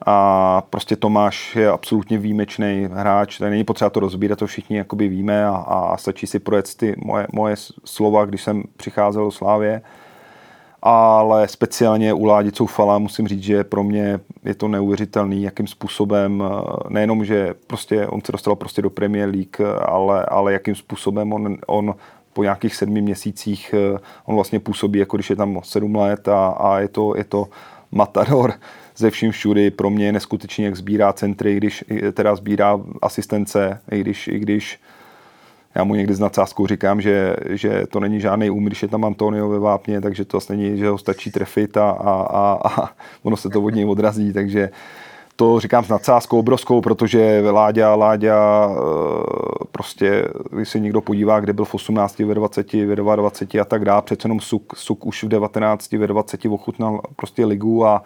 [0.06, 5.08] A prostě Tomáš je absolutně výjimečný hráč, tady není potřeba to rozbírat, to všichni jakoby
[5.08, 7.56] víme a, a stačí si projet ty moje, moje
[7.86, 9.82] slova, když jsem přicházel do Slávě
[10.82, 16.44] ale speciálně u Ládi Coufala musím říct, že pro mě je to neuvěřitelný, jakým způsobem,
[16.46, 21.34] eh, nejenom, že prostě on se dostal prostě do Premier League, ale, ale jakým způsobem
[21.34, 21.96] on, on
[22.34, 23.76] po nějakých sedmi měsících
[24.26, 27.48] on vlastně působí, jako když je tam sedm let a, a je, to, je to
[27.92, 28.54] matador
[28.98, 29.72] ze vším všudy.
[29.72, 31.84] Pro mě je neskutečně, jak sbírá centry, když
[32.14, 34.80] teda sbírá asistence, i když, i když
[35.76, 39.06] já mu někdy s nadsázkou říkám, že, že to není žádný úm, když je tam
[39.06, 42.90] Antonio ve vápně, takže to vlastně není, že ho stačí trefit a, a, a, a
[43.24, 44.70] ono se to od něj odrazí, takže
[45.36, 48.78] to říkám s nadsázkou obrovskou, protože Láďa, Láďa eh,
[49.72, 53.86] prostě, když se někdo podívá, kde byl v 18, ve 20, ve 22 a tak
[53.86, 58.04] dále, přece jenom Suk, Suk už v 19, ve 20 ochutnal prostě ligu a,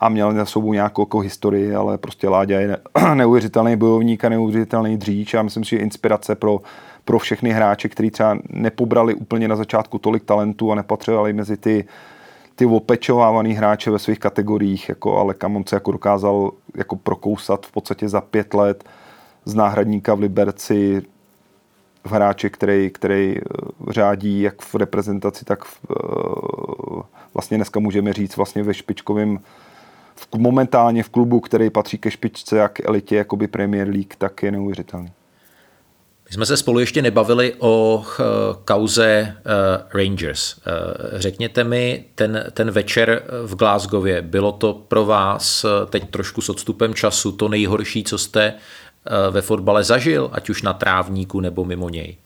[0.00, 2.76] a měl na sobou nějakou jako historii, ale prostě Láďa je
[3.14, 5.34] neuvěřitelný bojovník a neuvěřitelný dříč.
[5.34, 6.60] A myslím si, že inspirace pro,
[7.04, 11.84] pro všechny hráče, kteří třeba nepobrali úplně na začátku tolik talentu a nepatřovali mezi ty
[12.60, 17.72] ty opečovávaný hráče ve svých kategoriích, jako ale Kamon se jako dokázal jako prokousat v
[17.72, 18.84] podstatě za pět let
[19.44, 21.02] z náhradníka v Liberci
[22.04, 23.42] v hráče, který, který eh,
[23.92, 27.02] řádí jak v reprezentaci, tak v, eh,
[27.34, 29.38] vlastně dneska můžeme říct vlastně ve špičkovém
[30.20, 34.42] v, momentálně v klubu, který patří ke špičce, jak elitě, jako by Premier League, tak
[34.42, 35.12] je neuvěřitelný.
[36.30, 38.22] My jsme se spolu ještě nebavili o eh,
[38.64, 39.34] kauze eh,
[39.98, 40.56] Rangers.
[40.56, 46.48] Eh, řekněte mi, ten, ten večer v Glasgowě, bylo to pro vás teď trošku s
[46.48, 48.54] odstupem času to nejhorší, co jste
[49.30, 52.16] ve fotbale zažil, ať už na trávníku nebo mimo něj?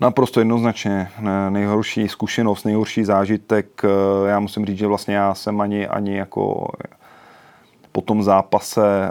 [0.00, 1.08] Naprosto jednoznačně.
[1.48, 3.82] Nejhorší zkušenost, nejhorší zážitek.
[4.26, 6.68] Já musím říct, že vlastně já jsem ani, ani jako
[7.96, 9.10] po tom zápase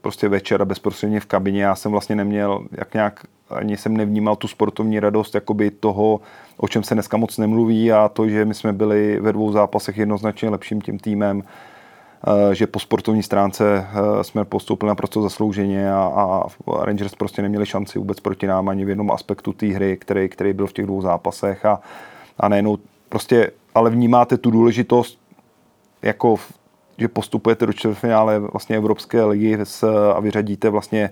[0.00, 1.62] prostě večer a bezprostředně v kabině.
[1.62, 6.20] Já jsem vlastně neměl, jak nějak, ani jsem nevnímal tu sportovní radost jakoby toho,
[6.56, 9.98] o čem se dneska moc nemluví a to, že my jsme byli ve dvou zápasech
[9.98, 16.02] jednoznačně lepším tím týmem, eh, že po sportovní stránce eh, jsme postoupili naprosto zaslouženě a,
[16.02, 20.28] a Rangers prostě neměli šanci vůbec proti nám ani v jednom aspektu té hry, který,
[20.28, 21.80] který byl v těch dvou zápasech a,
[22.38, 22.76] a nejenom
[23.08, 25.18] prostě, ale vnímáte tu důležitost
[26.02, 26.61] jako v
[26.98, 29.58] že postupujete do čtvrtfinále vlastně Evropské ligy
[30.14, 31.10] a vyřadíte vlastně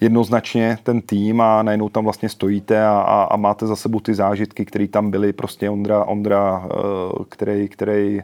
[0.00, 4.14] jednoznačně ten tým a najednou tam vlastně stojíte a, a, a máte za sebou ty
[4.14, 5.32] zážitky, které tam byly.
[5.32, 8.20] Prostě Ondra, Ondra eh, který, který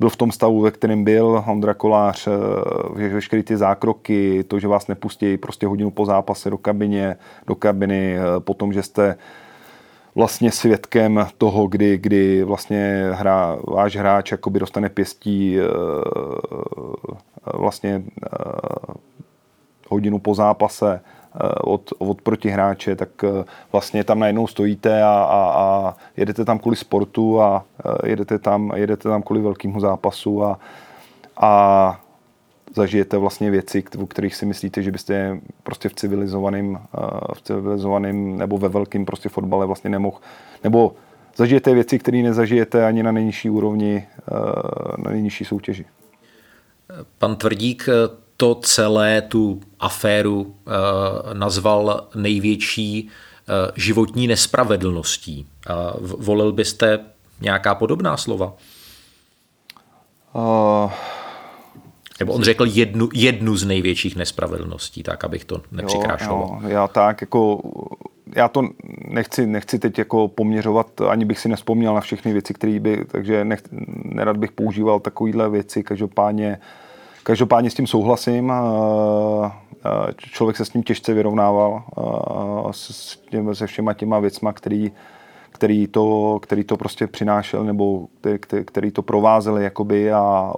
[0.00, 2.28] byl v tom stavu, ve kterém byl, Ondra Kolář,
[2.96, 7.54] eh, veškeré ty zákroky, to, že vás nepustí prostě hodinu po zápase do kabině, do
[7.54, 9.16] kabiny, eh, potom, že jste
[10.18, 15.64] vlastně svědkem toho, kdy, kdy vlastně hra, váš hráč jakoby dostane pěstí eh,
[17.54, 18.28] vlastně eh,
[19.88, 23.08] hodinu po zápase eh, od, od protihráče, tak
[23.72, 27.64] vlastně tam najednou stojíte a, a, a jedete tam kvůli sportu a
[28.04, 30.58] jedete tam, jedete tam kvůli velkému zápasu a,
[31.36, 32.00] a
[32.74, 36.98] zažijete vlastně věci, o kterých si myslíte, že byste prostě v civilizovaném, eh,
[37.34, 40.18] v civilizovaném nebo ve velkém prostě fotbale vlastně nemohl,
[40.64, 40.94] nebo
[41.36, 44.32] zažijete věci, které nezažijete ani na nejnižší úrovni, eh,
[44.98, 45.84] na nejnižší soutěži.
[47.18, 47.86] Pan Tvrdík
[48.36, 53.08] to celé, tu aféru eh, nazval největší
[53.76, 55.46] životní nespravedlností.
[56.00, 56.98] Volil byste
[57.40, 58.52] nějaká podobná slova?
[60.34, 60.92] Uh,
[62.20, 66.40] nebo on řekl jednu, jednu z největších nespravedlností, tak abych to nepřikrášoval.
[66.40, 67.60] Jo, jo, já tak jako,
[68.36, 68.62] já to
[69.08, 73.44] nechci, nechci teď jako poměřovat, ani bych si nespomněl na všechny věci, které by, takže
[73.44, 73.62] nech,
[74.04, 76.58] nerad bych používal takovéhle věci, každopádně,
[77.22, 78.52] každopádně s tím souhlasím,
[80.16, 81.82] člověk se s tím těžce vyrovnával
[82.70, 84.92] s těm, se všema těma věcma, který,
[85.50, 88.06] který to, který to prostě přinášel, nebo
[88.40, 90.52] který, který to provázeli jakoby a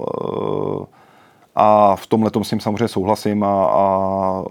[1.62, 4.42] a v tomhle tom s ním samozřejmě souhlasím a, a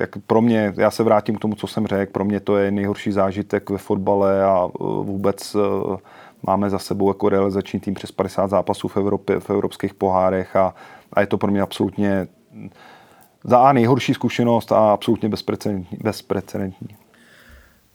[0.00, 2.70] jak pro mě, já se vrátím k tomu, co jsem řekl, pro mě to je
[2.70, 5.58] nejhorší zážitek ve fotbale a e, vůbec e,
[6.42, 10.74] máme za sebou jako realizační tým přes 50 zápasů v, Evropě, v evropských pohárech a,
[11.12, 12.28] a je to pro mě absolutně
[13.44, 15.98] za A nejhorší zkušenost a absolutně bezprecedentní.
[16.02, 16.96] bezprecedentní.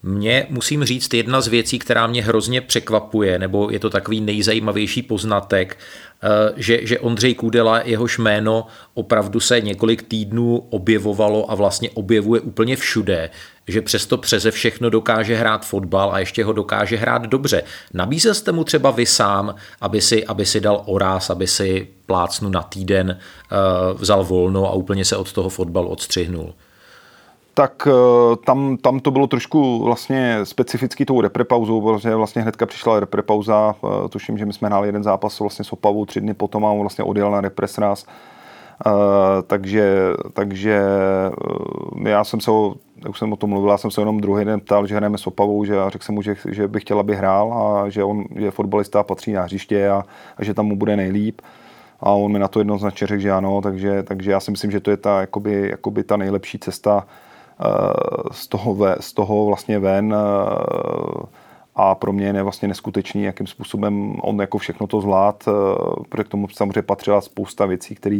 [0.03, 5.01] Mně musím říct jedna z věcí, která mě hrozně překvapuje, nebo je to takový nejzajímavější
[5.01, 5.77] poznatek,
[6.23, 12.41] eh, že, že Ondřej Kudela, jehož jméno opravdu se několik týdnů objevovalo a vlastně objevuje
[12.41, 13.29] úplně všude,
[13.67, 17.63] že přesto přeze všechno dokáže hrát fotbal a ještě ho dokáže hrát dobře.
[17.93, 22.49] Nabízel jste mu třeba vy sám, aby si, aby si dal oráz, aby si plácnu
[22.49, 23.19] na týden
[23.51, 26.53] uh, vzal volno a úplně se od toho fotbalu odstřihnul?
[27.59, 32.99] Tak eh, tam, tam to bylo trošku vlastně specifický tou reprepauzou, protože vlastně hnedka přišla
[32.99, 36.65] reprepauza, eh, tuším, že my jsme hráli jeden zápas vlastně s Opavou tři dny potom
[36.65, 38.05] a on vlastně odjel na repres nás
[39.47, 39.93] takže,
[40.33, 40.81] takže
[42.05, 42.75] já jsem se o,
[43.09, 45.27] už jsem o tom mluvil, já jsem se jenom druhý den ptal, že hrajeme s
[45.27, 48.51] Opavou, že řekl jsem mu, že, že bych chtěl, aby hrál a že on je
[48.51, 50.03] fotbalista a patří na hřiště a,
[50.37, 51.41] a že tam mu bude nejlíp.
[51.99, 54.79] A on mi na to jednoznačně řekl, že ano, takže, takže já si myslím, že
[54.79, 57.07] to je ta, jakoby, jakoby ta nejlepší cesta
[58.31, 60.15] z toho, ve, z toho vlastně ven
[61.75, 65.43] a pro mě je vlastně neskutečný, jakým způsobem on jako všechno to zvlád,
[66.09, 68.19] protože k tomu samozřejmě patřila spousta věcí, které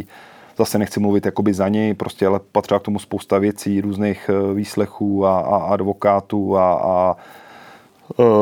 [0.58, 5.26] zase nechci mluvit jakoby za něj, prostě ale patřila k tomu spousta věcí, různých výslechů
[5.26, 7.16] a, a advokátů a, a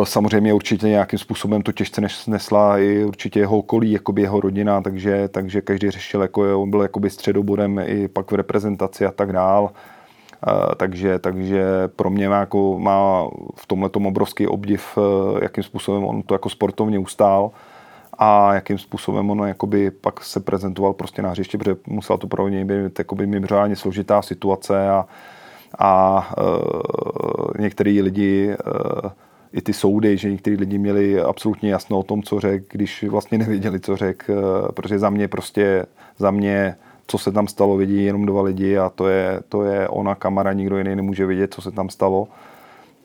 [0.03, 5.27] Samozřejmě určitě nějakým způsobem to těžce nesla i určitě jeho okolí, jakoby jeho rodina, takže,
[5.27, 9.33] takže každý řešil, jako je, on byl jakoby středobodem i pak v reprezentaci a tak
[9.33, 9.71] dál
[10.77, 11.63] takže, takže
[11.95, 16.99] pro mě jako, má v tomhle obrovský obdiv, e, jakým způsobem on to jako sportovně
[16.99, 17.51] ustál
[18.17, 22.47] a jakým způsobem on jakoby pak se prezentoval prostě na hřiště, protože musela to pro
[22.47, 25.05] něj být jakoby mimořádně složitá situace a,
[25.79, 26.29] a
[27.57, 28.57] e, některý lidi e,
[29.53, 33.37] i ty soudy, že někteří lidi měli absolutně jasno o tom, co řek, když vlastně
[33.37, 35.85] nevěděli, co řek, e, protože za mě prostě,
[36.17, 36.75] za mě
[37.07, 40.53] co se tam stalo, vidí jenom dva lidi a to je, to je ona, kamera,
[40.53, 42.27] nikdo jiný nemůže vidět, co se tam stalo.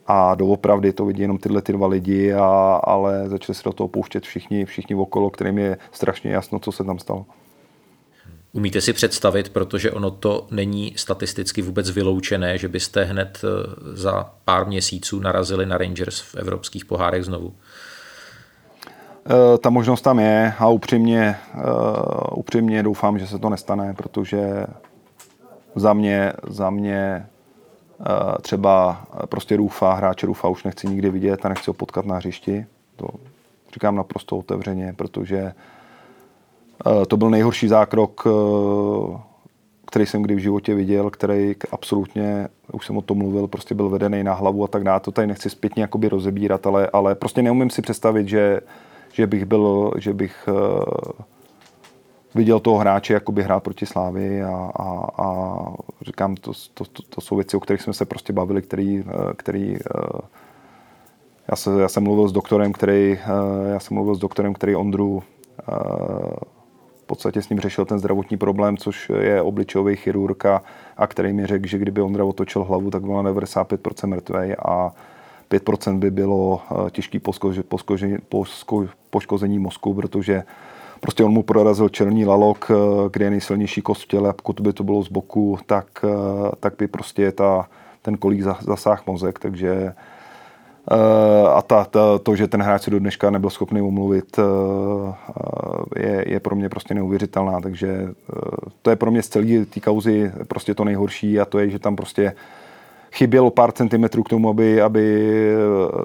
[0.07, 3.88] A doopravdy to vidí jenom tyhle ty dva lidi, a, ale začali se do toho
[3.88, 7.27] pouštět všichni, všichni okolo, kterým je strašně jasno, co se tam stalo.
[8.53, 13.49] Umíte si představit, protože ono to není statisticky vůbec vyloučené, že byste hned eh,
[13.97, 17.55] za pár měsíců narazili na Rangers v evropských pohárech znovu?
[19.27, 21.61] Eh, ta možnost tam je a upřímně, eh,
[22.35, 24.67] upřímně doufám, že se to nestane, protože
[25.75, 27.27] za mě, za mě
[28.01, 32.17] eh, třeba prostě Rufa, hráče Rufa už nechci nikdy vidět a nechci ho potkat na
[32.17, 32.67] hřišti.
[32.97, 33.09] To
[33.75, 35.53] říkám naprosto otevřeně, protože
[37.09, 38.27] to byl nejhorší zákrok,
[39.87, 43.89] který jsem kdy v životě viděl, který absolutně, už jsem o tom mluvil, prostě byl
[43.89, 45.01] vedený na hlavu a tak dále.
[45.01, 48.61] To tady nechci zpětně jakoby rozebírat, ale, ale prostě neumím si představit, že
[49.12, 50.85] že bych byl, že bych uh,
[52.35, 55.57] viděl toho hráče jakoby hrát proti Slávy a, a, a
[56.01, 59.33] říkám, to, to, to, to, jsou věci, o kterých jsme se prostě bavili, který, uh,
[59.37, 60.20] který uh,
[61.51, 63.18] já, se, já jsem mluvil s doktorem, který,
[63.72, 65.22] já jsem mluvil s doktorem, který Ondru
[67.03, 70.62] v podstatě s ním řešil ten zdravotní problém, což je obličejový chirurg a,
[70.96, 74.94] a který mi řekl, že kdyby Ondra otočil hlavu, tak byl na 95% mrtvej a
[75.53, 77.21] 5% by bylo eh, těžký
[79.11, 80.43] poškození, mozku, protože
[81.01, 82.75] prostě on mu prorazil čelní lalok, eh,
[83.12, 86.51] kde je nejsilnější kost v těle a pokud by to bylo z boku, tak, eh,
[86.61, 87.69] tak by prostě ta,
[88.03, 89.95] ten kolík zasáhl mozek, takže
[91.53, 94.37] a ta, ta, to, že ten hráč se do dneška nebyl schopný umluvit,
[95.97, 98.09] je, je pro mě prostě neuvěřitelná, takže
[98.83, 101.79] to je pro mě z celé té kauzy prostě to nejhorší a to je, že
[101.79, 102.35] tam prostě
[103.12, 105.29] chybělo pár centimetrů k tomu, aby, aby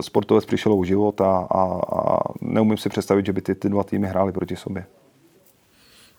[0.02, 3.84] sportovec přišel o život a, a, a neumím si představit, že by ty, ty dva
[3.84, 4.86] týmy hrály proti sobě.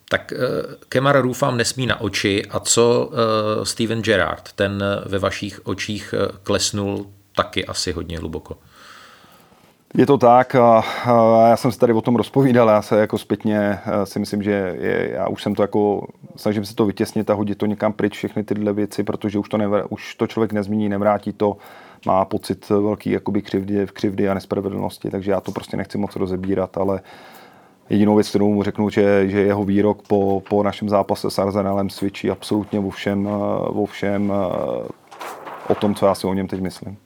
[0.08, 5.60] Tak uh, Kemar Rufám nesmí na oči a co uh, Steven Gerrard, ten ve vašich
[5.66, 8.58] očích klesnul taky asi hodně hluboko.
[9.94, 10.56] Je to tak
[11.48, 15.10] já jsem se tady o tom rozpovídal, já se jako zpětně si myslím, že je,
[15.12, 18.44] já už jsem to jako, snažím se to vytěsnit a hodit to někam pryč, všechny
[18.44, 21.56] tyhle věci, protože už to, nevr, už to člověk nezmíní, nevrátí to,
[22.06, 26.78] má pocit velký jakoby křivdy, křivdy a nespravedlnosti, takže já to prostě nechci moc rozebírat,
[26.78, 27.00] ale
[27.90, 31.90] jedinou věc, kterou mu řeknu, že, že jeho výrok po, po našem zápase s Arsenalem
[31.90, 33.28] svědčí absolutně o všem,
[33.66, 34.32] o všem,
[35.68, 36.96] o tom, co já si o něm teď myslím.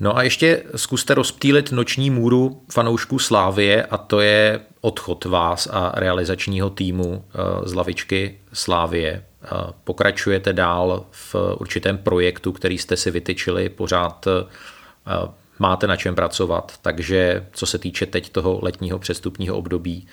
[0.00, 5.92] No a ještě zkuste rozptýlit noční můru fanoušků Slávie a to je odchod vás a
[5.94, 9.24] realizačního týmu eh, z lavičky Slávie.
[9.44, 9.48] Eh,
[9.84, 15.28] pokračujete dál v určitém projektu, který jste si vytyčili, pořád eh,
[15.58, 20.06] máte na čem pracovat, takže co se týče teď toho letního přestupního období,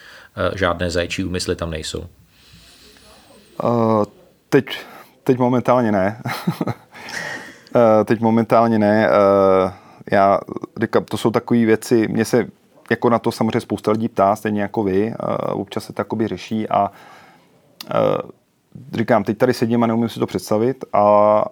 [0.55, 2.05] žádné zajčí úmysly tam nejsou.
[3.63, 4.03] Uh,
[4.49, 4.65] teď,
[5.23, 6.21] teď momentálně ne.
[7.75, 9.09] Uh, teď momentálně ne.
[9.09, 9.71] Uh,
[10.11, 10.39] já
[10.81, 12.47] říkám, to jsou takové věci, mě se
[12.89, 15.13] jako na to samozřejmě spousta lidí ptá, stejně jako vy,
[15.53, 16.91] uh, občas se to řeší a
[18.93, 21.45] říkám, teď tady sedím a neumím si to představit, a,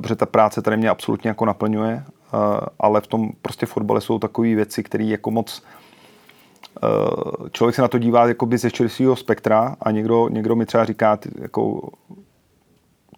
[0.00, 2.04] protože ta práce tady mě absolutně jako naplňuje,
[2.80, 5.62] ale v tom prostě fotbale jsou takové věci, které jako moc
[7.52, 11.18] člověk se na to dívá jakoby ze širšího spektra a někdo, někdo mi třeba říká,
[11.40, 11.90] jako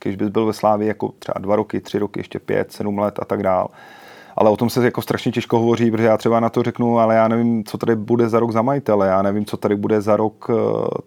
[0.02, 3.18] když bys byl ve Slávě jako třeba dva roky, tři roky, ještě pět, sedm let
[3.22, 3.68] a tak dál.
[4.36, 7.14] ale o tom se jako strašně těžko hovoří, protože já třeba na to řeknu, ale
[7.14, 10.16] já nevím, co tady bude za rok za majitele, já nevím, co tady bude za
[10.16, 10.54] rok, eh,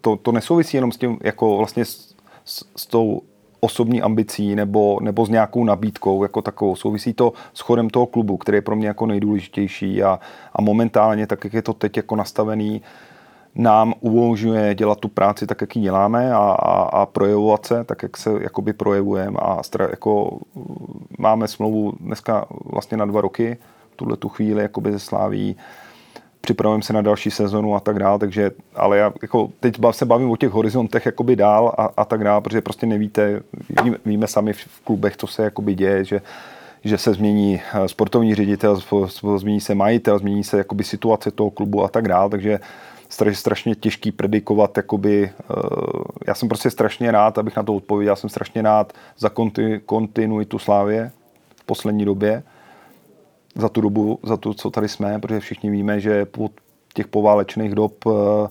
[0.01, 2.15] to, to nesouvisí jenom s tím, jako vlastně s,
[2.45, 3.21] s, s tou
[3.63, 6.75] osobní ambicí nebo, nebo s nějakou nabídkou jako takovou.
[6.75, 10.19] Souvisí to s chodem toho klubu, který je pro mě jako nejdůležitější a,
[10.53, 12.81] a momentálně, tak jak je to teď jako nastavený,
[13.55, 18.03] nám umožňuje dělat tu práci tak, jak ji děláme a, a, a projevovat se tak,
[18.03, 19.39] jak se jakoby projevujeme.
[19.41, 20.39] A stra, jako
[21.17, 23.57] máme smlouvu dneska vlastně na dva roky,
[23.95, 25.55] tuhle tu chvíli jakoby ze Sláví,
[26.41, 30.31] připravujeme se na další sezonu a tak dále, takže, ale já jako teď se bavím
[30.31, 33.41] o těch horizontech jakoby dál a, a tak dále, protože prostě nevíte,
[33.83, 36.21] víme, víme sami v klubech, co se jakoby děje, že
[36.85, 38.79] že se změní eh, sportovní ředitel,
[39.37, 42.59] změní se majitel, změní se jakoby situace toho klubu a tak dále, takže
[43.33, 45.55] strašně těžký predikovat, jakoby, eh,
[46.27, 49.31] já jsem prostě strašně rád, abych na to odpověděl, já jsem strašně rád za
[49.85, 51.11] kontinuitu Slávě
[51.55, 52.43] v poslední době,
[53.55, 56.49] za tu dobu, za to, co tady jsme, protože všichni víme, že po
[56.93, 58.47] těch poválečných dob eh,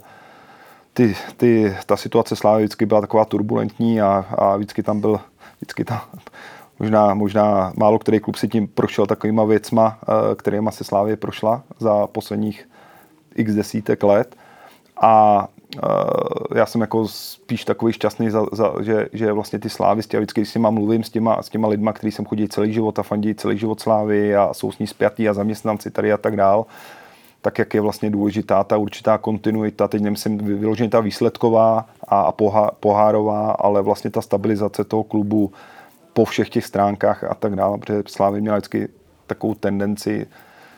[0.93, 5.21] ty, ty, ta situace Slávy vždycky byla taková turbulentní a, a vždycky tam byl,
[5.57, 6.01] vždycky tam,
[6.79, 11.63] možná, možná málo který klub si tím prošel takovýma věcma, eh, kterýma se Slávě prošla
[11.79, 12.69] za posledních
[13.35, 14.37] x desítek let.
[14.97, 15.49] A
[15.85, 20.21] uh, já jsem jako spíš takový šťastný, za, za, že, že vlastně ty slávisti, a
[20.21, 23.03] vždycky s těma mluvím, s těma, s těma lidma, kteří jsem chodí celý život a
[23.03, 26.67] fandí celý život slávy a jsou s ní spjatí a zaměstnanci tady a tak dál,
[27.43, 32.33] tak jak je vlastně důležitá ta určitá kontinuita, teď nemyslím vyloženě ta výsledková a, a
[32.33, 35.53] pohá, pohárová, ale vlastně ta stabilizace toho klubu
[36.13, 38.89] po všech těch stránkách a tak dále, protože Slávy měla vždycky
[39.27, 40.27] takovou tendenci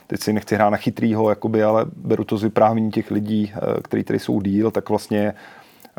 [0.07, 3.81] teď si nechci hrát na chytrýho, jakoby, ale beru to z vyprávění těch lidí, eh,
[3.81, 5.33] kteří tady jsou díl, tak vlastně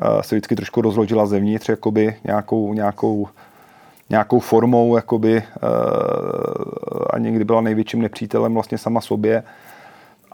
[0.02, 3.28] eh, se vždycky trošku rozložila zevnitř jakoby, nějakou, nějakou,
[4.10, 5.42] nějakou formou jakoby, eh,
[7.10, 9.42] a někdy byla největším nepřítelem vlastně sama sobě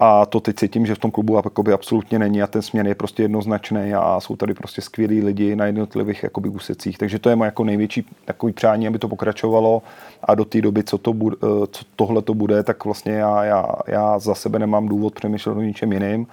[0.05, 2.94] a to teď cítím, že v tom klubu jakoby absolutně není a ten směr je
[2.94, 6.98] prostě jednoznačný a jsou tady prostě skvělí lidi na jednotlivých jakoby úsecích.
[6.98, 9.82] Takže to je moje jako největší takový přání, aby to pokračovalo
[10.24, 13.44] a do té doby, co, to bude, eh, co tohle to bude, tak vlastně já,
[13.44, 16.26] já, já za sebe nemám důvod přemýšlet o ničem jiným.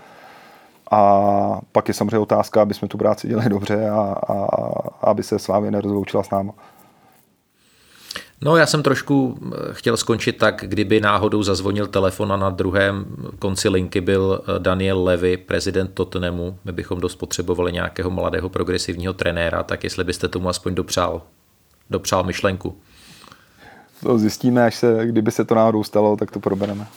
[0.91, 5.24] A pak je samozřejmě otázka, aby jsme tu práci dělali dobře a, a, a aby
[5.24, 6.51] se s vámi nerozloučila s námi.
[8.41, 13.05] No já jsem trošku eh, chtěl skončit tak, kdyby náhodou zazvonil telefon a na druhém
[13.39, 16.59] konci linky byl eh, Daniel Levy, prezident Tottenhamu.
[16.65, 21.21] My bychom dost potřebovali nějakého mladého progresivního trenéra, tak jestli byste tomu aspoň dopřál,
[21.89, 22.77] dopřál myšlenku.
[24.03, 26.87] To zjistíme, až se, kdyby se to náhodou stalo, tak to probereme.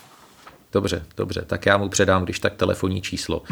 [0.72, 3.42] Dobře, dobře, tak já mu předám, když tak telefonní číslo.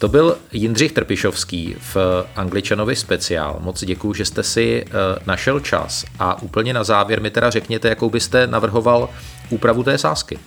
[0.00, 1.96] To byl Jindřich Trpišovský v
[2.36, 3.56] Angličanovi speciál.
[3.60, 4.90] Moc děkuji, že jste si eh,
[5.26, 9.08] našel čas a úplně na závěr mi teda řekněte, jakou byste navrhoval
[9.50, 10.38] úpravu té sázky.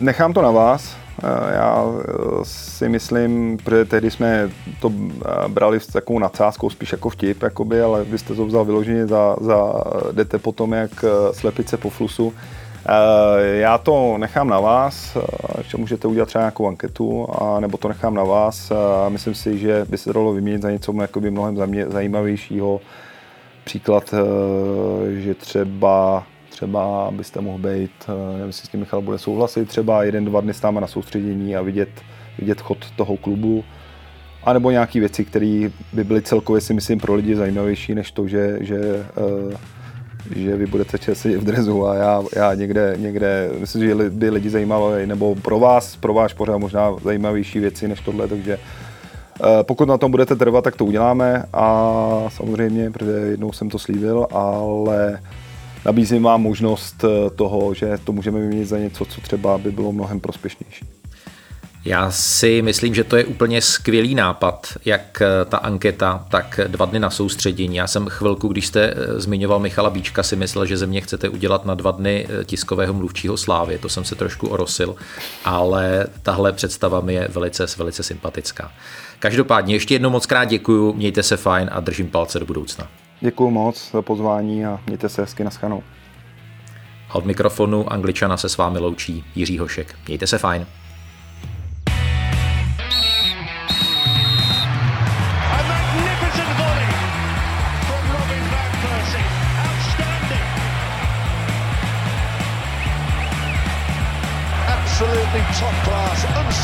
[0.00, 0.96] Nechám to na vás.
[1.22, 2.04] Eh, já eh,
[2.42, 4.50] si myslím, protože tehdy jsme
[4.80, 4.92] to
[5.48, 9.36] brali s takovou nadsázkou, spíš jako vtip, jakoby, ale vy jste to vzal vyloženě za,
[9.40, 9.74] za
[10.12, 12.34] jdete potom jak slepice po flusu.
[12.88, 15.20] Eh, já to nechám na vás, eh,
[15.58, 18.70] ještě můžete udělat třeba nějakou anketu, a, nebo to nechám na vás.
[18.70, 21.56] Eh, myslím si, že by se dalo vyměnit za něco mnohem
[21.88, 22.80] zajímavějšího.
[23.64, 24.14] Příklad,
[25.08, 27.90] že třeba třeba byste mohl být,
[28.32, 31.56] nevím, jestli s tím Michal bude souhlasit, třeba jeden, dva dny s náma na soustředění
[31.56, 31.88] a vidět,
[32.38, 33.64] vidět chod toho klubu,
[34.44, 38.28] a nebo nějaké věci, které by byly celkově si myslím pro lidi zajímavější, než to,
[38.28, 39.06] že, že
[40.36, 44.50] že vy budete sedět v drezu a já, já někde, někde, myslím, že by lidi
[44.50, 49.88] zajímalo, nebo pro vás, pro váš pořád možná zajímavější věci než tohle, takže eh, pokud
[49.88, 55.20] na tom budete trvat, tak to uděláme a samozřejmě, protože jednou jsem to slíbil, ale
[55.84, 59.92] nabízím vám možnost eh, toho, že to můžeme vyměnit za něco, co třeba by bylo
[59.92, 60.95] mnohem prospěšnější.
[61.86, 66.86] Já si myslím, že to je úplně skvělý nápad, jak eh, ta anketa, tak dva
[66.86, 67.76] dny na soustředění.
[67.76, 71.28] Já jsem chvilku, když jste eh, zmiňoval Michala Bíčka, si myslel, že ze mě chcete
[71.28, 73.78] udělat na dva dny eh, tiskového mluvčího slávy.
[73.78, 74.96] To jsem se trošku orosil,
[75.44, 78.72] ale tahle představa mi je velice, velice sympatická.
[79.18, 82.88] Každopádně ještě jednou moc krát děkuju, mějte se fajn a držím palce do budoucna.
[83.20, 85.82] Děkuji moc za pozvání a mějte se hezky schanou.
[87.10, 89.94] A od mikrofonu Angličana se s vámi loučí Jiří Hošek.
[90.06, 90.66] Mějte se fajn.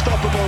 [0.04, 0.41] Unstoppable.